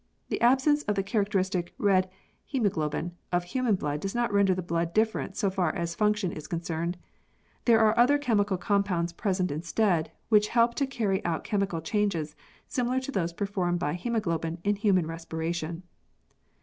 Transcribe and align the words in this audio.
The 0.29 0.41
absence 0.41 0.81
of 0.85 0.95
the 0.95 1.03
characteristic 1.03 1.75
red 1.77 2.09
haemoglobin 2.47 3.11
of 3.31 3.43
human 3.43 3.75
blood 3.75 3.99
does 3.99 4.15
not 4.15 4.33
render 4.33 4.55
the 4.55 4.63
blood 4.63 4.95
different 4.95 5.37
so 5.37 5.51
far 5.51 5.75
as 5.75 5.93
function 5.93 6.31
is 6.31 6.47
concerned. 6.47 6.97
There 7.65 7.79
are 7.79 7.95
other 7.95 8.17
chemical 8.17 8.57
compounds 8.57 9.13
present 9.13 9.51
instead, 9.51 10.09
which 10.29 10.47
help 10.47 10.73
to 10.81 10.87
carry 10.87 11.23
out 11.23 11.43
chemical 11.43 11.81
changes 11.81 12.35
similar 12.65 12.99
to 12.99 13.11
those 13.11 13.31
performed 13.31 13.77
by 13.77 13.93
haemoglobin 13.93 14.57
in 14.63 14.77
human 14.77 15.05
respiration. 15.05 15.83